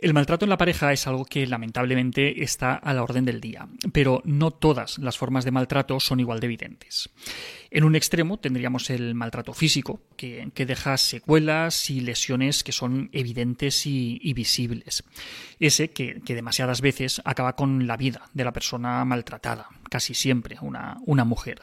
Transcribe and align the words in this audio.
El 0.00 0.14
maltrato 0.14 0.44
en 0.44 0.50
la 0.50 0.56
pareja 0.56 0.92
es 0.92 1.08
algo 1.08 1.24
que 1.24 1.44
lamentablemente 1.44 2.44
está 2.44 2.74
a 2.74 2.94
la 2.94 3.02
orden 3.02 3.24
del 3.24 3.40
día, 3.40 3.68
pero 3.92 4.22
no 4.24 4.52
todas 4.52 4.98
las 4.98 5.18
formas 5.18 5.44
de 5.44 5.50
maltrato 5.50 5.98
son 5.98 6.20
igual 6.20 6.38
de 6.38 6.46
evidentes. 6.46 7.10
En 7.72 7.82
un 7.82 7.96
extremo 7.96 8.38
tendríamos 8.38 8.90
el 8.90 9.16
maltrato 9.16 9.52
físico, 9.54 10.00
que, 10.16 10.52
deja 10.54 10.96
secuelas 10.98 11.90
y 11.90 12.00
lesiones 12.00 12.62
que 12.62 12.70
son 12.70 13.10
evidentes 13.12 13.86
y, 13.86 14.32
visibles. 14.34 15.02
Ese 15.58 15.90
que, 15.90 16.22
demasiadas 16.24 16.80
veces 16.80 17.20
acaba 17.24 17.56
con 17.56 17.88
la 17.88 17.96
vida 17.96 18.22
de 18.34 18.44
la 18.44 18.52
persona 18.52 19.04
maltratada, 19.04 19.66
casi 19.90 20.14
siempre 20.14 20.58
una 20.60 21.24
mujer. 21.24 21.62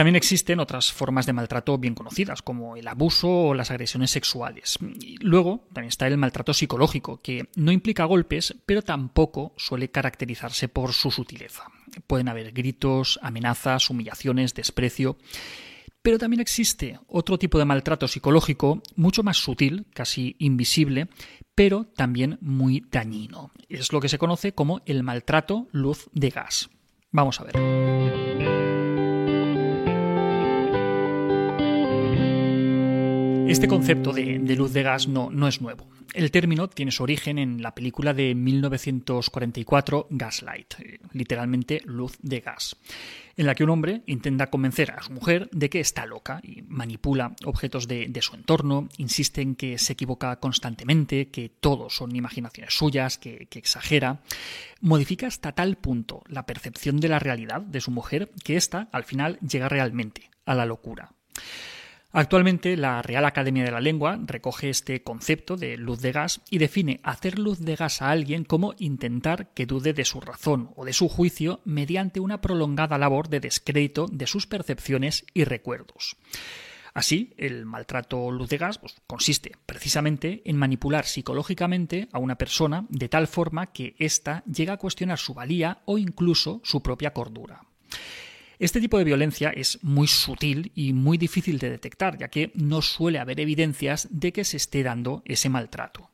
También 0.00 0.16
existen 0.16 0.60
otras 0.60 0.94
formas 0.94 1.26
de 1.26 1.34
maltrato 1.34 1.76
bien 1.76 1.94
conocidas, 1.94 2.40
como 2.40 2.74
el 2.74 2.88
abuso 2.88 3.28
o 3.28 3.54
las 3.54 3.70
agresiones 3.70 4.10
sexuales. 4.10 4.78
luego 5.20 5.66
también 5.74 5.90
está 5.90 6.06
el 6.06 6.16
maltrato 6.16 6.54
psicológico, 6.54 7.20
que 7.20 7.50
no 7.54 7.70
implica 7.70 8.06
golpes, 8.06 8.56
pero 8.64 8.80
tampoco 8.80 9.52
suele 9.58 9.90
caracterizarse 9.90 10.68
por 10.68 10.94
su 10.94 11.10
sutileza. 11.10 11.64
Pueden 12.06 12.30
haber 12.30 12.52
gritos, 12.52 13.20
amenazas, 13.20 13.90
humillaciones, 13.90 14.54
desprecio. 14.54 15.18
Pero 16.00 16.16
también 16.16 16.40
existe 16.40 16.98
otro 17.06 17.38
tipo 17.38 17.58
de 17.58 17.66
maltrato 17.66 18.08
psicológico 18.08 18.82
mucho 18.96 19.22
más 19.22 19.36
sutil, 19.36 19.84
casi 19.92 20.34
invisible, 20.38 21.08
pero 21.54 21.84
también 21.94 22.38
muy 22.40 22.86
dañino. 22.90 23.50
Es 23.68 23.92
lo 23.92 24.00
que 24.00 24.08
se 24.08 24.16
conoce 24.16 24.54
como 24.54 24.80
el 24.86 25.02
maltrato 25.02 25.68
luz 25.72 26.08
de 26.14 26.30
gas. 26.30 26.70
Vamos 27.12 27.38
a 27.38 27.44
ver. 27.44 27.99
Este 33.50 33.66
concepto 33.66 34.12
de, 34.12 34.38
luz 34.54 34.72
de 34.72 34.84
gas 34.84 35.08
no, 35.08 35.48
es 35.48 35.60
nuevo. 35.60 35.88
El 36.14 36.30
término 36.30 36.68
tiene 36.68 36.92
su 36.92 37.02
origen 37.02 37.36
en 37.36 37.60
la 37.60 37.74
película 37.74 38.14
de 38.14 38.32
1944 38.36 40.06
Gaslight, 40.08 40.74
eh, 40.78 41.00
literalmente 41.12 41.82
luz 41.84 42.16
de 42.22 42.38
gas, 42.38 42.76
en 43.36 43.46
la 43.46 43.56
que 43.56 43.64
un 43.64 43.70
hombre 43.70 44.02
intenta 44.06 44.50
convencer 44.50 44.92
a 44.92 45.02
su 45.02 45.12
mujer 45.12 45.48
de 45.50 45.68
que 45.68 45.80
está 45.80 46.06
loca 46.06 46.40
y 46.44 46.62
manipula 46.62 47.34
objetos 47.44 47.88
de, 47.88 48.16
su 48.22 48.36
entorno, 48.36 48.88
insiste 48.98 49.42
en 49.42 49.56
que 49.56 49.78
se 49.78 49.94
equivoca 49.94 50.36
constantemente, 50.36 51.28
que 51.30 51.48
todo 51.48 51.90
son 51.90 52.14
imaginaciones 52.14 52.72
suyas, 52.72 53.18
que, 53.18 53.48
que 53.50 53.58
exagera, 53.58 54.20
modifica 54.80 55.26
hasta 55.26 55.50
tal 55.50 55.76
punto 55.76 56.22
la 56.28 56.46
percepción 56.46 57.00
de 57.00 57.08
la 57.08 57.18
realidad 57.18 57.62
de 57.62 57.80
su 57.80 57.90
mujer 57.90 58.30
que 58.44 58.56
ésta 58.56 58.88
al 58.92 59.02
final 59.02 59.40
llega 59.40 59.68
realmente 59.68 60.30
a 60.46 60.54
la 60.54 60.66
locura. 60.66 61.14
Actualmente 62.12 62.76
la 62.76 63.02
Real 63.02 63.24
Academia 63.24 63.62
de 63.62 63.70
la 63.70 63.80
Lengua 63.80 64.18
recoge 64.24 64.68
este 64.68 65.04
concepto 65.04 65.56
de 65.56 65.76
luz 65.76 66.00
de 66.00 66.10
gas 66.10 66.40
y 66.50 66.58
define 66.58 67.00
hacer 67.04 67.38
luz 67.38 67.60
de 67.60 67.76
gas 67.76 68.02
a 68.02 68.10
alguien 68.10 68.44
como 68.44 68.74
intentar 68.78 69.50
que 69.54 69.64
dude 69.64 69.92
de 69.92 70.04
su 70.04 70.20
razón 70.20 70.70
o 70.74 70.84
de 70.84 70.92
su 70.92 71.08
juicio 71.08 71.60
mediante 71.64 72.18
una 72.18 72.40
prolongada 72.40 72.98
labor 72.98 73.28
de 73.28 73.38
descrédito 73.38 74.06
de 74.10 74.26
sus 74.26 74.48
percepciones 74.48 75.24
y 75.34 75.44
recuerdos. 75.44 76.16
Así, 76.94 77.32
el 77.36 77.64
maltrato 77.64 78.32
luz 78.32 78.48
de 78.48 78.58
gas 78.58 78.78
pues, 78.78 78.96
consiste 79.06 79.52
precisamente 79.64 80.42
en 80.44 80.56
manipular 80.56 81.06
psicológicamente 81.06 82.08
a 82.10 82.18
una 82.18 82.34
persona 82.34 82.86
de 82.88 83.08
tal 83.08 83.28
forma 83.28 83.66
que 83.66 83.94
ésta 84.00 84.42
llega 84.52 84.72
a 84.72 84.78
cuestionar 84.78 85.18
su 85.18 85.32
valía 85.32 85.82
o 85.84 85.96
incluso 85.96 86.60
su 86.64 86.82
propia 86.82 87.12
cordura. 87.12 87.69
Este 88.60 88.78
tipo 88.78 88.98
de 88.98 89.04
violencia 89.04 89.48
es 89.48 89.78
muy 89.80 90.06
sutil 90.06 90.70
y 90.74 90.92
muy 90.92 91.16
difícil 91.16 91.58
de 91.58 91.70
detectar, 91.70 92.18
ya 92.18 92.28
que 92.28 92.52
no 92.54 92.82
suele 92.82 93.18
haber 93.18 93.40
evidencias 93.40 94.06
de 94.10 94.34
que 94.34 94.44
se 94.44 94.58
esté 94.58 94.82
dando 94.82 95.22
ese 95.24 95.48
maltrato. 95.48 96.10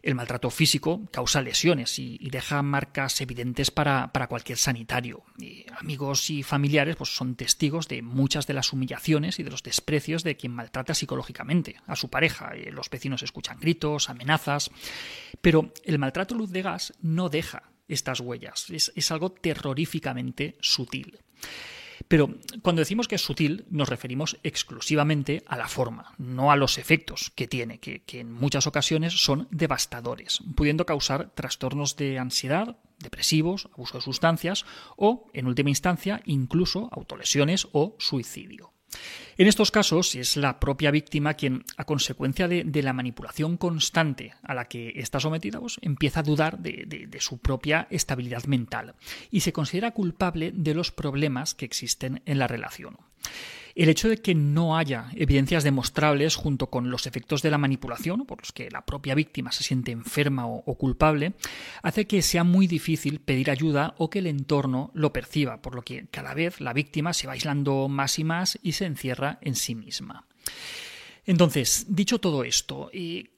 El 0.00 0.14
maltrato 0.14 0.50
físico 0.50 1.08
causa 1.10 1.42
lesiones 1.42 1.98
y, 1.98 2.16
deja 2.30 2.62
marcas 2.62 3.20
evidentes 3.20 3.72
para, 3.72 4.08
cualquier 4.28 4.56
sanitario. 4.56 5.24
amigos 5.80 6.30
y 6.30 6.44
familiares 6.44 6.94
pues, 6.94 7.10
son 7.10 7.34
testigos 7.34 7.88
de 7.88 8.02
muchas 8.02 8.46
de 8.46 8.54
las 8.54 8.72
humillaciones 8.72 9.40
y 9.40 9.42
de 9.42 9.50
los 9.50 9.64
desprecios 9.64 10.22
de 10.22 10.36
quien 10.36 10.52
maltrata 10.52 10.94
psicológicamente 10.94 11.74
a 11.88 11.96
su 11.96 12.08
pareja. 12.08 12.52
Eh, 12.54 12.70
los 12.70 12.88
vecinos 12.88 13.24
escuchan 13.24 13.58
gritos, 13.58 14.10
amenazas. 14.10 14.70
Pero 15.40 15.72
el 15.84 15.98
maltrato 15.98 16.36
luz 16.36 16.52
de 16.52 16.62
gas 16.62 16.92
no 17.02 17.28
deja 17.28 17.64
estas 17.88 18.20
huellas. 18.20 18.70
es 18.70 19.10
algo 19.10 19.32
terroríficamente 19.32 20.56
sutil. 20.60 21.18
Pero 22.10 22.28
cuando 22.62 22.80
decimos 22.80 23.06
que 23.06 23.14
es 23.14 23.22
sutil, 23.22 23.66
nos 23.70 23.88
referimos 23.88 24.36
exclusivamente 24.42 25.44
a 25.46 25.56
la 25.56 25.68
forma, 25.68 26.12
no 26.18 26.50
a 26.50 26.56
los 26.56 26.76
efectos 26.76 27.30
que 27.36 27.46
tiene, 27.46 27.78
que, 27.78 28.02
en 28.18 28.32
muchas 28.32 28.66
ocasiones 28.66 29.22
son 29.22 29.46
devastadores, 29.52 30.40
pudiendo 30.56 30.84
causar 30.86 31.30
trastornos 31.36 31.94
de 31.94 32.18
ansiedad, 32.18 32.78
depresivos, 32.98 33.68
abuso 33.72 33.98
de 33.98 34.02
sustancias 34.02 34.66
o, 34.96 35.30
en 35.34 35.46
última 35.46 35.70
instancia, 35.70 36.20
incluso 36.24 36.88
autolesiones 36.90 37.68
o 37.70 37.94
suicidio. 38.00 38.72
En 39.36 39.46
estos 39.46 39.70
casos 39.70 40.14
es 40.14 40.36
la 40.36 40.60
propia 40.60 40.90
víctima 40.90 41.34
quien, 41.34 41.64
a 41.76 41.84
consecuencia 41.84 42.48
de, 42.48 42.82
la 42.82 42.92
manipulación 42.92 43.56
constante 43.56 44.34
a 44.42 44.54
la 44.54 44.66
que 44.66 44.92
está 44.96 45.20
sometida, 45.20 45.60
pues, 45.60 45.78
empieza 45.82 46.20
a 46.20 46.24
dudar 46.24 46.58
de, 46.58 47.08
su 47.20 47.38
propia 47.38 47.86
estabilidad 47.90 48.44
mental 48.44 48.94
y 49.30 49.40
se 49.40 49.52
considera 49.52 49.92
culpable 49.92 50.52
de 50.54 50.74
los 50.74 50.90
problemas 50.90 51.54
que 51.54 51.64
existen 51.64 52.22
en 52.26 52.38
la 52.38 52.48
relación. 52.48 52.98
El 53.74 53.88
hecho 53.88 54.08
de 54.08 54.18
que 54.18 54.34
no 54.34 54.76
haya 54.76 55.10
evidencias 55.14 55.64
demostrables 55.64 56.36
junto 56.36 56.68
con 56.68 56.90
los 56.90 57.06
efectos 57.06 57.42
de 57.42 57.50
la 57.50 57.58
manipulación, 57.58 58.26
por 58.26 58.40
los 58.40 58.52
que 58.52 58.70
la 58.70 58.84
propia 58.84 59.14
víctima 59.14 59.52
se 59.52 59.64
siente 59.64 59.92
enferma 59.92 60.46
o, 60.46 60.74
culpable, 60.74 61.34
hace 61.82 62.06
que 62.06 62.22
sea 62.22 62.44
muy 62.44 62.66
difícil 62.66 63.20
pedir 63.20 63.50
ayuda 63.50 63.94
o 63.98 64.10
que 64.10 64.20
el 64.20 64.26
entorno 64.26 64.90
lo 64.94 65.12
perciba, 65.12 65.62
por 65.62 65.74
lo 65.74 65.82
que 65.82 66.06
cada 66.10 66.34
vez 66.34 66.60
la 66.60 66.72
víctima 66.72 67.12
se 67.12 67.26
va 67.26 67.34
aislando 67.34 67.88
más 67.88 68.18
y 68.18 68.24
más 68.24 68.58
y 68.62 68.72
se 68.72 68.86
encierra 68.86 69.38
en 69.42 69.54
sí 69.54 69.74
misma. 69.74 70.26
Entonces, 71.26 71.86
dicho 71.88 72.18
todo 72.18 72.44
esto, 72.44 72.90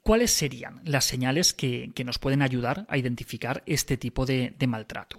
¿cuáles 0.03 0.31
serían 0.31 0.81
las 0.85 1.05
señales 1.05 1.53
que, 1.53 1.93
nos 2.05 2.19
pueden 2.19 2.43
ayudar 2.43 2.87
a 2.89 2.97
identificar 2.97 3.63
este 3.67 3.97
tipo 3.97 4.25
de 4.25 4.55
maltrato? 4.67 5.19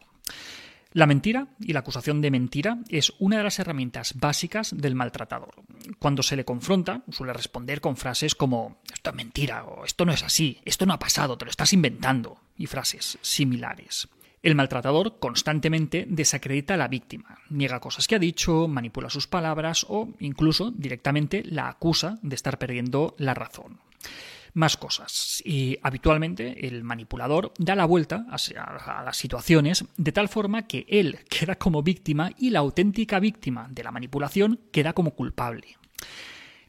La 0.93 1.07
mentira 1.07 1.47
y 1.59 1.73
la 1.73 1.79
acusación 1.79 2.21
de 2.21 2.29
mentira 2.29 2.77
es 2.87 3.13
una 3.17 3.37
de 3.37 3.43
las 3.43 3.57
herramientas 3.57 4.13
básicas 4.15 4.75
del 4.77 4.93
maltratador. 4.93 5.55
Cuando 5.97 6.21
se 6.21 6.35
le 6.35 6.45
confronta, 6.45 7.01
suele 7.09 7.33
responder 7.33 7.81
con 7.81 7.97
frases 7.97 8.35
como 8.35 8.77
esto 8.93 9.09
es 9.09 9.15
mentira 9.15 9.65
esto 9.85 10.05
no 10.05 10.13
es 10.13 10.21
así, 10.21 10.59
esto 10.65 10.85
no 10.85 10.93
ha 10.93 10.99
pasado, 10.99 11.35
te 11.35 11.45
lo 11.45 11.51
estás 11.51 11.73
inventando 11.73 12.37
y 12.55 12.67
frases 12.67 13.17
similares. 13.21 14.07
El 14.43 14.53
maltratador 14.53 15.17
constantemente 15.17 16.05
desacredita 16.07 16.75
a 16.75 16.77
la 16.77 16.89
víctima, 16.89 17.39
niega 17.49 17.79
cosas 17.79 18.07
que 18.07 18.15
ha 18.15 18.19
dicho, 18.19 18.67
manipula 18.67 19.09
sus 19.09 19.25
palabras 19.25 19.87
o 19.89 20.09
incluso 20.19 20.69
directamente 20.69 21.41
la 21.43 21.69
acusa 21.69 22.19
de 22.21 22.35
estar 22.35 22.59
perdiendo 22.59 23.15
la 23.17 23.33
razón 23.33 23.79
más 24.53 24.77
cosas. 24.77 25.41
Y 25.45 25.77
habitualmente 25.81 26.67
el 26.67 26.83
manipulador 26.83 27.53
da 27.57 27.75
la 27.75 27.85
vuelta 27.85 28.25
a, 28.29 29.03
las 29.03 29.17
situaciones 29.17 29.85
de 29.97 30.11
tal 30.11 30.29
forma 30.29 30.67
que 30.67 30.85
él 30.89 31.19
queda 31.29 31.55
como 31.55 31.83
víctima 31.83 32.31
y 32.37 32.49
la 32.49 32.59
auténtica 32.59 33.19
víctima 33.19 33.67
de 33.69 33.83
la 33.83 33.91
manipulación 33.91 34.59
queda 34.71 34.93
como 34.93 35.11
culpable. 35.11 35.77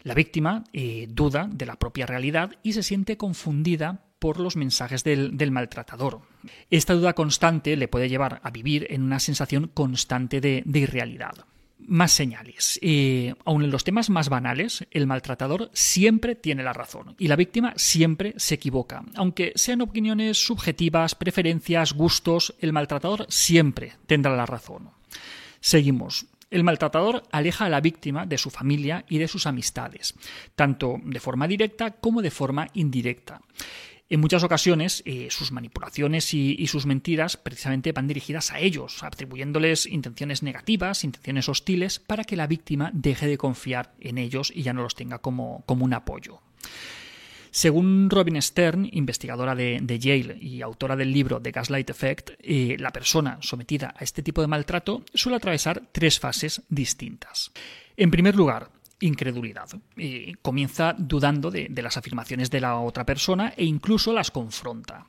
La 0.02 0.14
víctima 0.14 0.64
eh, 0.72 1.06
duda 1.08 1.48
de 1.50 1.66
la 1.66 1.76
propia 1.76 2.06
realidad 2.06 2.52
y 2.62 2.74
se 2.74 2.82
siente 2.82 3.16
confundida 3.16 4.04
por 4.18 4.38
los 4.38 4.56
mensajes 4.56 5.04
del, 5.04 5.50
maltratador. 5.50 6.22
Esta 6.70 6.94
duda 6.94 7.14
constante 7.14 7.76
le 7.76 7.88
puede 7.88 8.08
llevar 8.08 8.40
a 8.42 8.50
vivir 8.50 8.86
en 8.90 9.02
una 9.02 9.20
sensación 9.20 9.68
constante 9.68 10.40
de 10.40 10.62
irrealidad 10.66 11.46
más 11.86 12.12
señales. 12.12 12.78
Eh, 12.82 13.34
aun 13.44 13.62
en 13.62 13.70
los 13.70 13.84
temas 13.84 14.10
más 14.10 14.28
banales, 14.28 14.86
el 14.90 15.06
maltratador 15.06 15.70
siempre 15.72 16.34
tiene 16.34 16.62
la 16.62 16.72
razón 16.72 17.14
y 17.18 17.28
la 17.28 17.36
víctima 17.36 17.72
siempre 17.76 18.34
se 18.36 18.54
equivoca. 18.54 19.04
Aunque 19.14 19.52
sean 19.54 19.80
opiniones 19.80 20.44
subjetivas, 20.44 21.14
preferencias, 21.14 21.92
gustos, 21.92 22.54
el 22.60 22.72
maltratador 22.72 23.26
siempre 23.28 23.94
tendrá 24.06 24.34
la 24.36 24.46
razón. 24.46 24.90
Seguimos. 25.60 26.26
El 26.50 26.62
maltratador 26.62 27.24
aleja 27.32 27.64
a 27.64 27.68
la 27.68 27.80
víctima 27.80 28.26
de 28.26 28.38
su 28.38 28.50
familia 28.50 29.04
y 29.08 29.18
de 29.18 29.26
sus 29.26 29.46
amistades, 29.46 30.14
tanto 30.54 31.00
de 31.02 31.18
forma 31.18 31.48
directa 31.48 31.92
como 31.92 32.22
de 32.22 32.30
forma 32.30 32.68
indirecta. 32.74 33.40
En 34.10 34.20
muchas 34.20 34.44
ocasiones, 34.44 35.02
eh, 35.06 35.28
sus 35.30 35.50
manipulaciones 35.50 36.34
y, 36.34 36.66
sus 36.66 36.84
mentiras 36.84 37.38
precisamente 37.38 37.92
van 37.92 38.06
dirigidas 38.06 38.52
a 38.52 38.60
ellos, 38.60 39.02
atribuyéndoles 39.02 39.86
intenciones 39.86 40.42
negativas, 40.42 41.04
intenciones 41.04 41.48
hostiles, 41.48 42.00
para 42.00 42.24
que 42.24 42.36
la 42.36 42.46
víctima 42.46 42.90
deje 42.92 43.26
de 43.26 43.38
confiar 43.38 43.94
en 44.00 44.18
ellos 44.18 44.52
y 44.54 44.62
ya 44.62 44.74
no 44.74 44.82
los 44.82 44.94
tenga 44.94 45.20
como, 45.20 45.64
un 45.66 45.94
apoyo. 45.94 46.40
Según 47.50 48.10
Robin 48.10 48.42
Stern, 48.42 48.88
investigadora 48.92 49.54
de, 49.54 49.98
Yale 49.98 50.36
y 50.40 50.60
autora 50.60 50.96
del 50.96 51.12
libro 51.12 51.40
The 51.40 51.52
Gaslight 51.52 51.88
Effect, 51.88 52.30
eh, 52.40 52.76
la 52.78 52.90
persona 52.90 53.38
sometida 53.40 53.94
a 53.96 54.04
este 54.04 54.22
tipo 54.22 54.42
de 54.42 54.48
maltrato 54.48 55.04
suele 55.14 55.36
atravesar 55.36 55.82
tres 55.92 56.18
fases 56.18 56.62
distintas. 56.68 57.52
En 57.96 58.10
primer 58.10 58.34
lugar, 58.34 58.70
incredulidad. 59.06 59.68
Y 59.96 60.34
comienza 60.34 60.94
dudando 60.96 61.50
de, 61.50 61.68
de, 61.70 61.82
las 61.82 61.96
afirmaciones 61.96 62.50
de 62.50 62.60
la 62.60 62.78
otra 62.78 63.04
persona 63.04 63.52
e 63.56 63.64
incluso 63.64 64.12
las 64.12 64.30
confronta. 64.30 65.06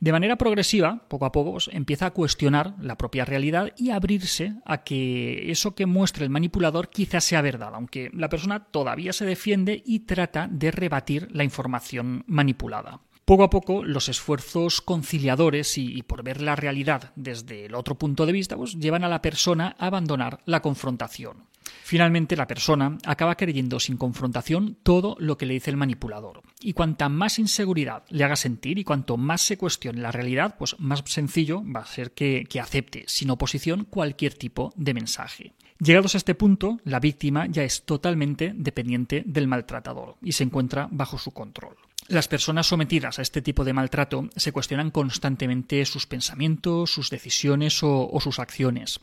De 0.00 0.12
manera 0.12 0.36
progresiva, 0.36 1.02
poco 1.08 1.26
a 1.26 1.32
poco, 1.32 1.52
pues, 1.52 1.70
empieza 1.72 2.06
a 2.06 2.10
cuestionar 2.10 2.74
la 2.80 2.96
propia 2.96 3.24
realidad 3.24 3.72
y 3.76 3.90
a 3.90 3.96
abrirse 3.96 4.54
a 4.64 4.84
que 4.84 5.50
eso 5.50 5.74
que 5.74 5.86
muestra 5.86 6.24
el 6.24 6.30
manipulador 6.30 6.90
quizás 6.90 7.24
sea 7.24 7.42
verdad, 7.42 7.74
aunque 7.74 8.10
la 8.12 8.28
persona 8.28 8.64
todavía 8.64 9.12
se 9.12 9.24
defiende 9.24 9.82
y 9.84 10.00
trata 10.00 10.48
de 10.50 10.70
rebatir 10.70 11.28
la 11.32 11.44
información 11.44 12.24
manipulada. 12.26 13.00
Poco 13.24 13.42
a 13.42 13.50
poco, 13.50 13.84
los 13.84 14.08
esfuerzos 14.08 14.80
conciliadores 14.80 15.76
y, 15.76 16.02
por 16.02 16.22
ver 16.22 16.40
la 16.40 16.56
realidad 16.56 17.12
desde 17.14 17.66
el 17.66 17.74
otro 17.74 17.96
punto 17.96 18.24
de 18.24 18.32
vista, 18.32 18.56
pues, 18.56 18.78
llevan 18.78 19.04
a 19.04 19.08
la 19.08 19.20
persona 19.20 19.76
a 19.78 19.88
abandonar 19.88 20.40
la 20.46 20.62
confrontación. 20.62 21.47
Finalmente, 21.82 22.36
la 22.36 22.46
persona 22.46 22.98
acaba 23.04 23.36
creyendo 23.36 23.80
sin 23.80 23.96
confrontación 23.96 24.76
todo 24.82 25.16
lo 25.18 25.36
que 25.36 25.46
le 25.46 25.54
dice 25.54 25.70
el 25.70 25.76
manipulador. 25.76 26.42
Y 26.60 26.72
cuanta 26.72 27.08
más 27.08 27.38
inseguridad 27.38 28.04
le 28.08 28.24
haga 28.24 28.36
sentir 28.36 28.78
y 28.78 28.84
cuanto 28.84 29.16
más 29.16 29.40
se 29.40 29.56
cuestione 29.56 30.00
la 30.00 30.12
realidad, 30.12 30.56
pues 30.58 30.78
más 30.78 31.02
sencillo 31.06 31.62
va 31.64 31.80
a 31.80 31.86
ser 31.86 32.12
que, 32.12 32.46
que 32.48 32.60
acepte 32.60 33.04
sin 33.06 33.30
oposición 33.30 33.84
cualquier 33.84 34.34
tipo 34.34 34.72
de 34.76 34.94
mensaje. 34.94 35.52
Llegados 35.80 36.14
a 36.14 36.18
este 36.18 36.34
punto, 36.34 36.80
la 36.84 36.98
víctima 36.98 37.46
ya 37.46 37.62
es 37.62 37.84
totalmente 37.84 38.52
dependiente 38.54 39.22
del 39.24 39.46
maltratador 39.46 40.16
y 40.20 40.32
se 40.32 40.42
encuentra 40.42 40.88
bajo 40.90 41.18
su 41.18 41.30
control. 41.30 41.76
Las 42.08 42.26
personas 42.26 42.66
sometidas 42.66 43.18
a 43.18 43.22
este 43.22 43.42
tipo 43.42 43.64
de 43.64 43.74
maltrato 43.74 44.30
se 44.34 44.50
cuestionan 44.50 44.90
constantemente 44.90 45.84
sus 45.84 46.06
pensamientos, 46.06 46.90
sus 46.90 47.10
decisiones 47.10 47.82
o, 47.82 48.18
sus 48.20 48.38
acciones. 48.38 48.98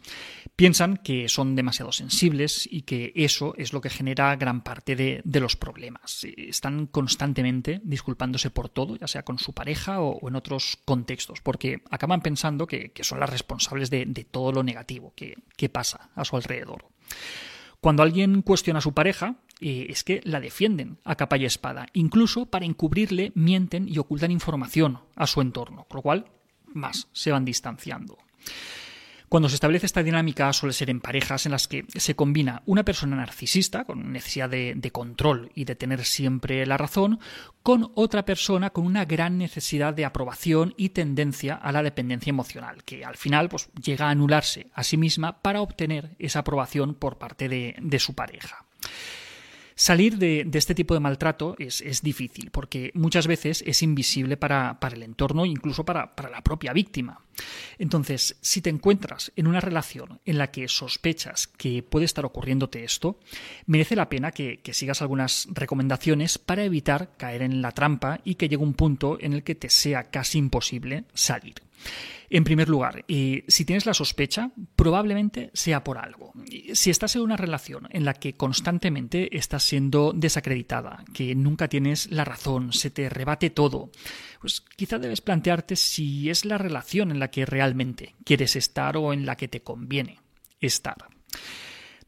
Piensan 0.56 0.98
que 0.98 1.30
son 1.30 1.56
demasiado 1.56 1.92
sensibles 1.92 2.68
y 2.70 2.82
que 2.82 3.14
eso 3.16 3.54
es 3.60 3.74
lo 3.74 3.82
que 3.82 3.92
genera 3.92 4.36
gran 4.38 4.64
parte 4.64 4.96
de, 4.96 5.22
los 5.40 5.56
problemas. 5.56 6.26
Están 6.36 6.88
constantemente 6.88 7.80
disculpándose 7.84 8.50
por 8.50 8.70
todo, 8.70 8.96
ya 8.96 9.08
sea 9.08 9.22
con 9.22 9.38
su 9.38 9.54
pareja 9.54 10.02
o, 10.02 10.28
en 10.28 10.36
otros 10.36 10.80
contextos, 10.84 11.42
porque 11.42 11.84
acaban 11.92 12.22
pensando 12.22 12.66
que, 12.66 12.92
son 13.02 13.20
las 13.20 13.30
responsables 13.30 13.92
de, 13.92 14.06
todo 14.32 14.52
lo 14.52 14.64
negativo 14.64 15.14
que 15.16 15.70
pasa 15.70 16.10
a 16.16 16.26
su 16.26 16.38
alrededor. 16.38 16.86
Cuando 17.86 18.02
alguien 18.02 18.42
cuestiona 18.42 18.80
a 18.80 18.82
su 18.82 18.96
pareja, 18.96 19.36
eh, 19.62 19.86
es 19.90 20.04
que 20.04 20.20
la 20.24 20.40
defienden 20.40 20.98
a 21.04 21.14
capa 21.14 21.38
y 21.38 21.46
espada. 21.46 21.86
Incluso 21.94 22.48
para 22.48 22.66
encubrirle, 22.66 23.32
mienten 23.36 23.88
y 23.88 24.00
ocultan 24.00 24.32
información 24.32 25.02
a 25.16 25.28
su 25.28 25.40
entorno, 25.40 25.86
con 25.88 25.98
lo 25.98 26.02
cual 26.02 26.26
más 26.74 27.10
se 27.14 27.30
van 27.32 27.46
distanciando. 27.46 28.18
Cuando 29.36 29.50
se 29.50 29.56
establece 29.56 29.86
esta 29.86 30.02
dinámica 30.02 30.54
suele 30.54 30.72
ser 30.72 30.90
en 30.90 31.02
parejas 31.02 31.46
en 31.46 31.52
las 31.52 31.68
que 31.68 31.84
se 31.94 32.16
combina 32.16 32.64
una 32.66 32.86
persona 32.86 33.18
narcisista 33.18 33.84
con 33.84 34.14
necesidad 34.14 34.50
de, 34.50 34.92
control 34.94 35.52
y 35.54 35.66
de 35.66 35.76
tener 35.76 36.06
siempre 36.06 36.66
la 36.66 36.78
razón 36.78 37.20
con 37.62 37.92
otra 37.96 38.24
persona 38.24 38.70
con 38.70 38.86
una 38.86 39.04
gran 39.04 39.38
necesidad 39.38 39.94
de 39.94 40.06
aprobación 40.06 40.74
y 40.78 40.92
tendencia 40.92 41.56
a 41.56 41.74
la 41.74 41.84
dependencia 41.84 42.30
emocional, 42.30 42.86
que 42.86 43.04
al 43.04 43.18
final 43.18 43.50
pues, 43.50 43.68
llega 43.74 44.08
a 44.08 44.12
anularse 44.12 44.68
a 44.74 44.84
sí 44.84 44.96
misma 44.96 45.42
para 45.42 45.60
obtener 45.60 46.16
esa 46.18 46.40
aprobación 46.40 46.96
por 46.96 47.18
parte 47.18 47.50
de 47.50 48.00
su 48.00 48.16
pareja. 48.16 48.65
Salir 49.78 50.18
de, 50.18 50.50
este 50.54 50.74
tipo 50.74 50.94
de 50.94 51.02
maltrato 51.02 51.58
es, 51.60 52.02
difícil 52.02 52.50
porque 52.50 52.92
muchas 52.94 53.28
veces 53.28 53.62
es 53.68 53.84
invisible 53.84 54.38
para, 54.38 54.80
el 54.94 55.04
entorno 55.04 55.46
incluso 55.46 55.84
para, 55.84 56.14
la 56.32 56.42
propia 56.42 56.72
víctima. 56.72 57.26
Entonces, 57.78 58.38
si 58.40 58.62
te 58.62 58.70
encuentras 58.70 59.34
en 59.36 59.48
una 59.48 59.60
relación 59.60 60.22
en 60.24 60.38
la 60.38 60.50
que 60.50 60.70
sospechas 60.70 61.48
que 61.48 61.84
puede 61.84 62.06
estar 62.06 62.24
ocurriéndote 62.24 62.86
esto, 62.86 63.20
merece 63.66 63.98
la 63.98 64.08
pena 64.08 64.32
que, 64.32 64.62
que 64.62 64.74
sigas 64.74 65.02
algunas 65.02 65.50
recomendaciones 65.52 66.38
para 66.38 66.64
evitar 66.64 67.12
caer 67.18 67.42
en 67.42 67.62
la 67.62 67.74
trampa 67.74 68.22
y 68.24 68.36
que 68.36 68.48
llegue 68.48 68.64
un 68.64 68.76
punto 68.76 69.18
en 69.20 69.34
el 69.34 69.44
que 69.44 69.56
te 69.56 69.70
sea 69.70 70.06
casi 70.06 70.38
imposible 70.38 71.04
salir. 71.14 71.65
En 72.30 72.44
primer 72.44 72.70
lugar, 72.70 73.06
si 73.08 73.66
tienes 73.66 73.86
la 73.86 73.94
sospecha, 73.94 74.52
probablemente 74.76 75.52
sea 75.54 75.84
por 75.84 75.98
algo. 75.98 76.34
Si 76.74 76.90
estás 76.90 77.16
en 77.16 77.22
una 77.22 77.38
relación 77.38 77.88
en 77.92 78.04
la 78.04 78.16
que 78.16 78.34
constantemente 78.34 79.38
estás 79.38 79.64
siendo 79.64 80.12
desacreditada, 80.12 81.06
que 81.14 81.36
nunca 81.36 81.68
tienes 81.68 82.12
la 82.12 82.26
razón, 82.26 82.74
se 82.74 82.90
te 82.90 83.10
rebate 83.10 83.52
todo, 83.52 83.92
pues 84.42 84.62
quizá 84.76 84.98
debes 84.98 85.22
plantearte 85.22 85.76
si 85.76 86.30
es 86.30 86.46
la 86.46 86.58
relación 86.58 87.12
en 87.12 87.20
la 87.20 87.30
que 87.30 87.46
realmente 87.46 88.16
quieres 88.26 88.56
estar 88.56 88.98
o 88.98 89.14
en 89.14 89.26
la 89.26 89.38
que 89.38 89.48
te 89.48 89.62
conviene 89.62 90.20
estar. 90.60 90.96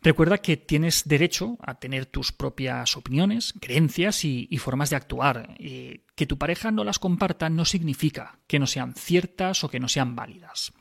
Recuerda 0.02 0.38
que 0.38 0.58
tienes 0.58 1.08
derecho 1.08 1.58
a 1.62 1.80
tener 1.80 2.06
tus 2.06 2.32
propias 2.32 2.96
opiniones, 2.96 3.54
creencias 3.60 4.24
y, 4.24 4.58
formas 4.58 4.90
de 4.90 4.96
actuar. 4.96 5.56
que 5.58 6.26
tu 6.28 6.38
pareja 6.38 6.72
no 6.72 6.84
las 6.84 7.00
comparta 7.00 7.50
no 7.50 7.66
significa 7.66 8.40
que 8.48 8.60
no 8.60 8.68
sean 8.68 8.94
ciertas 8.94 9.64
o 9.64 9.70
que 9.70 9.80
no 9.80 9.90
sean 9.90 10.16
válidas. 10.16 10.74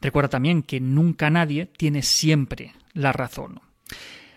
Recuerda 0.00 0.28
también 0.28 0.62
que 0.62 0.80
nunca 0.80 1.30
nadie 1.30 1.66
tiene 1.66 2.02
siempre 2.02 2.74
la 2.92 3.12
razón. 3.12 3.60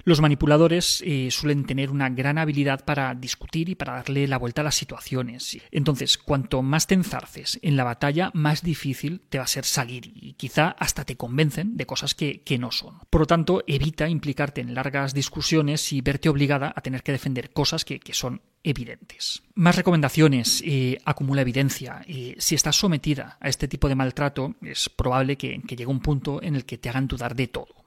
Los 0.04 0.22
manipuladores 0.22 1.04
eh, 1.06 1.30
suelen 1.31 1.66
tener 1.66 1.92
una 1.92 2.10
gran 2.10 2.38
habilidad 2.38 2.86
para 2.86 3.13
discutir 3.16 3.69
y 3.69 3.75
para 3.75 3.94
darle 3.94 4.28
la 4.28 4.38
vuelta 4.38 4.62
a 4.62 4.63
las 4.63 4.75
situaciones. 4.75 5.57
Entonces, 5.72 6.18
cuanto 6.18 6.62
más 6.62 6.88
te 6.88 6.96
enzarces 6.96 7.60
en 7.62 7.75
la 7.75 7.84
batalla, 7.84 8.31
más 8.34 8.63
difícil 8.63 9.22
te 9.30 9.38
va 9.38 9.44
a 9.44 9.48
ser 9.48 9.66
salir 9.66 10.12
y 10.16 10.34
quizá 10.34 10.69
hasta 10.80 11.06
te 11.06 11.18
convencen 11.18 11.78
de 11.78 11.86
cosas 11.86 12.16
que, 12.16 12.44
no 12.60 12.72
son. 12.72 13.00
Por 13.10 13.22
lo 13.22 13.28
tanto, 13.28 13.63
evita 13.68 14.10
implicarte 14.10 14.60
en 14.60 14.74
largas 14.74 15.13
discusiones 15.13 15.94
y 15.94 16.01
verte 16.01 16.28
obligada 16.28 16.74
a 16.75 16.81
tener 16.81 17.04
que 17.04 17.13
defender 17.13 17.51
cosas 17.51 17.86
que, 17.86 18.00
son 18.12 18.42
evidentes. 18.63 19.44
Más 19.54 19.75
recomendaciones. 19.75 20.62
Eh, 20.66 20.98
acumula 21.06 21.42
evidencia. 21.42 22.01
Eh, 22.07 22.36
si 22.38 22.56
estás 22.56 22.75
sometida 22.75 23.38
a 23.40 23.48
este 23.48 23.68
tipo 23.68 23.88
de 23.88 23.96
maltrato, 23.96 24.56
es 24.62 24.90
probable 24.90 25.38
que 25.38 25.62
llegue 25.69 25.86
un 25.86 26.01
punto 26.01 26.42
en 26.42 26.56
el 26.56 26.66
que 26.66 26.78
te 26.78 26.90
hagan 26.90 27.07
dudar 27.07 27.36
de 27.36 27.48
todo. 27.48 27.79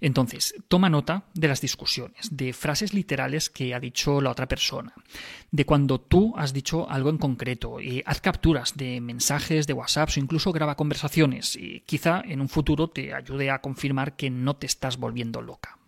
Entonces, 0.00 0.54
toma 0.68 0.88
nota 0.88 1.24
de 1.34 1.48
las 1.48 1.60
discusiones, 1.60 2.28
de 2.30 2.52
frases 2.52 2.94
literales 2.94 3.50
que 3.50 3.74
ha 3.74 3.80
dicho 3.80 4.20
la 4.20 4.30
otra 4.30 4.46
persona, 4.46 4.94
de 5.50 5.64
cuando 5.64 6.00
tú 6.00 6.34
has 6.36 6.52
dicho 6.52 6.88
algo 6.90 7.10
en 7.10 7.18
concreto, 7.18 7.80
y 7.80 8.02
haz 8.06 8.20
capturas 8.20 8.76
de 8.76 9.00
mensajes 9.00 9.66
de 9.66 9.72
WhatsApp 9.72 10.10
o 10.16 10.20
incluso 10.20 10.52
graba 10.52 10.76
conversaciones 10.76 11.56
y 11.56 11.80
quizá 11.80 12.22
en 12.24 12.40
un 12.40 12.48
futuro 12.48 12.88
te 12.88 13.14
ayude 13.14 13.50
a 13.50 13.60
confirmar 13.60 14.16
que 14.16 14.30
no 14.30 14.56
te 14.56 14.66
estás 14.66 14.96
volviendo 14.96 15.42
loca. 15.42 15.78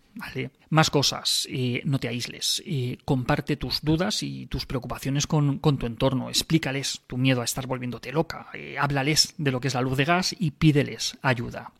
Más 0.70 0.90
cosas, 0.90 1.48
no 1.84 1.98
te 2.00 2.08
aísles, 2.08 2.62
comparte 3.04 3.56
tus 3.56 3.82
dudas 3.82 4.22
y 4.22 4.46
tus 4.46 4.66
preocupaciones 4.66 5.26
con, 5.26 5.60
tu 5.60 5.86
entorno, 5.86 6.28
explícales 6.28 7.02
tu 7.06 7.16
miedo 7.16 7.40
a 7.40 7.44
estar 7.44 7.66
volviéndote 7.66 8.12
loca, 8.12 8.48
háblales 8.80 9.34
de 9.38 9.52
lo 9.52 9.60
que 9.60 9.68
es 9.68 9.74
la 9.74 9.80
luz 9.80 9.96
de 9.96 10.04
gas 10.04 10.34
y 10.38 10.50
pídeles 10.50 11.16
ayuda. 11.22 11.72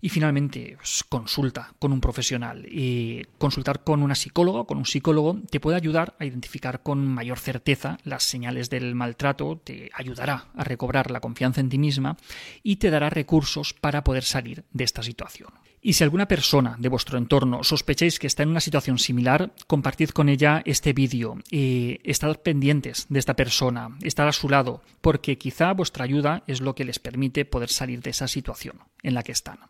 Y 0.00 0.10
finalmente, 0.10 0.74
pues, 0.76 1.04
consulta 1.08 1.74
con 1.78 1.92
un 1.92 2.00
profesional. 2.00 2.66
Y 2.70 3.24
consultar 3.38 3.82
con 3.82 4.02
una 4.02 4.14
psicóloga 4.14 4.60
o 4.60 4.66
con 4.66 4.78
un 4.78 4.86
psicólogo 4.86 5.38
te 5.50 5.60
puede 5.60 5.76
ayudar 5.76 6.14
a 6.18 6.24
identificar 6.24 6.82
con 6.82 7.06
mayor 7.06 7.38
certeza 7.38 7.98
las 8.04 8.22
señales 8.22 8.70
del 8.70 8.94
maltrato, 8.94 9.60
te 9.62 9.90
ayudará 9.94 10.48
a 10.54 10.64
recobrar 10.64 11.10
la 11.10 11.20
confianza 11.20 11.60
en 11.60 11.68
ti 11.68 11.78
misma 11.78 12.16
y 12.62 12.76
te 12.76 12.90
dará 12.90 13.10
recursos 13.10 13.74
para 13.74 14.04
poder 14.04 14.24
salir 14.24 14.64
de 14.72 14.84
esta 14.84 15.02
situación. 15.02 15.50
Y 15.80 15.92
si 15.92 16.02
alguna 16.02 16.26
persona 16.26 16.76
de 16.78 16.88
vuestro 16.88 17.18
entorno 17.18 17.62
sospecháis 17.62 18.18
que 18.18 18.26
está 18.26 18.42
en 18.42 18.48
una 18.48 18.60
situación 18.60 18.98
similar, 18.98 19.52
compartid 19.66 20.10
con 20.10 20.28
ella 20.28 20.62
este 20.64 20.92
vídeo 20.92 21.38
y 21.50 22.00
estad 22.02 22.36
pendientes 22.40 23.06
de 23.08 23.18
esta 23.18 23.34
persona, 23.34 23.96
estad 24.02 24.28
a 24.28 24.32
su 24.32 24.48
lado, 24.48 24.82
porque 25.00 25.38
quizá 25.38 25.72
vuestra 25.72 26.04
ayuda 26.04 26.42
es 26.46 26.60
lo 26.60 26.74
que 26.74 26.84
les 26.84 26.98
permite 26.98 27.44
poder 27.44 27.68
salir 27.68 28.02
de 28.02 28.10
esa 28.10 28.26
situación 28.26 28.80
en 29.02 29.14
la 29.14 29.22
que 29.22 29.32
están. 29.32 29.60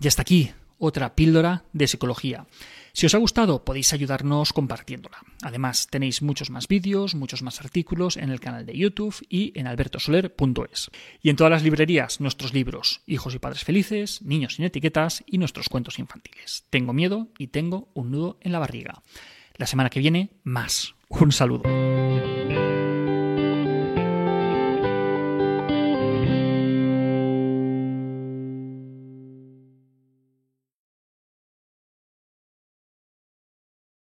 Y 0.00 0.08
hasta 0.08 0.22
aquí 0.22 0.50
otra 0.78 1.14
píldora 1.14 1.64
de 1.72 1.86
psicología. 1.86 2.46
Si 2.92 3.06
os 3.06 3.14
ha 3.14 3.18
gustado 3.18 3.64
podéis 3.64 3.92
ayudarnos 3.92 4.52
compartiéndola. 4.52 5.18
Además 5.42 5.86
tenéis 5.88 6.22
muchos 6.22 6.50
más 6.50 6.66
vídeos, 6.66 7.14
muchos 7.14 7.42
más 7.42 7.60
artículos 7.60 8.16
en 8.16 8.30
el 8.30 8.40
canal 8.40 8.66
de 8.66 8.76
YouTube 8.76 9.14
y 9.28 9.52
en 9.58 9.66
albertosoler.es. 9.66 10.90
Y 11.22 11.30
en 11.30 11.36
todas 11.36 11.50
las 11.52 11.62
librerías 11.62 12.20
nuestros 12.20 12.52
libros 12.52 13.02
Hijos 13.06 13.34
y 13.34 13.38
Padres 13.38 13.62
Felices, 13.62 14.22
Niños 14.22 14.54
sin 14.54 14.64
Etiquetas 14.64 15.22
y 15.26 15.38
nuestros 15.38 15.68
cuentos 15.68 15.98
infantiles. 15.98 16.64
Tengo 16.70 16.92
miedo 16.92 17.28
y 17.38 17.48
tengo 17.48 17.88
un 17.94 18.10
nudo 18.10 18.38
en 18.40 18.52
la 18.52 18.58
barriga. 18.58 19.02
La 19.56 19.66
semana 19.66 19.90
que 19.90 20.00
viene, 20.00 20.30
más. 20.42 20.94
Un 21.08 21.32
saludo. 21.32 21.64